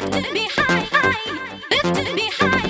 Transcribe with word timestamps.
Lifted 0.00 0.32
me 0.32 0.48
high, 0.50 0.88
high. 0.90 1.60
Lifted 1.70 2.14
me 2.14 2.30
high. 2.32 2.69